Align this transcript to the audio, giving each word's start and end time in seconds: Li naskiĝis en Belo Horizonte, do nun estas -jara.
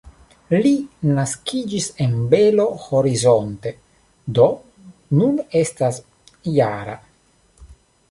Li 0.61 0.69
naskiĝis 1.19 1.89
en 2.05 2.15
Belo 2.31 2.65
Horizonte, 2.87 3.75
do 4.41 4.51
nun 5.21 5.41
estas 5.65 6.05
-jara. 6.05 7.01